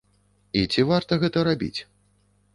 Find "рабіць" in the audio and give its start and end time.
1.51-1.77